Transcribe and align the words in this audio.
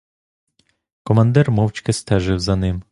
Командир 1.03 1.51
мовчки 1.51 1.93
стежив 1.93 2.39
за 2.39 2.55
ним. 2.55 2.79